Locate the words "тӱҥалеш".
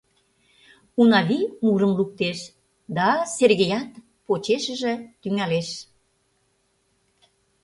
5.21-5.67